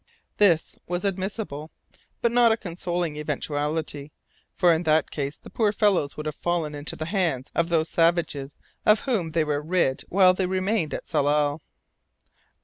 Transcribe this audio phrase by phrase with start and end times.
[0.37, 1.69] This was admissible,
[2.23, 4.11] but not a consoling eventuality,
[4.55, 7.87] for in that case the poor fellows would have fallen into the hands of those
[7.87, 11.61] savages of whom they were rid while they remained at Tsalal.